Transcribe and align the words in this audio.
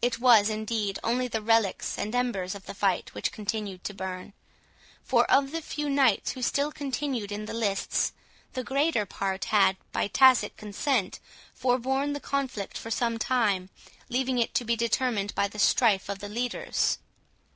It 0.00 0.20
was, 0.20 0.48
indeed, 0.48 1.00
only 1.02 1.26
the 1.26 1.42
relics 1.42 1.98
and 1.98 2.14
embers 2.14 2.54
of 2.54 2.66
the 2.66 2.74
fight 2.74 3.12
which 3.12 3.32
continued 3.32 3.82
to 3.82 3.92
burn; 3.92 4.34
for 5.02 5.28
of 5.28 5.50
the 5.50 5.60
few 5.60 5.90
knights 5.90 6.30
who 6.30 6.42
still 6.42 6.70
continued 6.70 7.32
in 7.32 7.46
the 7.46 7.52
lists, 7.52 8.12
the 8.52 8.62
greater 8.62 9.04
part 9.06 9.46
had, 9.46 9.76
by 9.90 10.06
tacit 10.06 10.56
consent, 10.56 11.18
forborne 11.52 12.12
the 12.12 12.20
conflict 12.20 12.78
for 12.78 12.92
some 12.92 13.18
time, 13.18 13.68
leaving 14.08 14.38
it 14.38 14.54
to 14.54 14.64
be 14.64 14.76
determined 14.76 15.34
by 15.34 15.48
the 15.48 15.58
strife 15.58 16.08
of 16.08 16.20
the 16.20 16.28
leaders. 16.28 16.98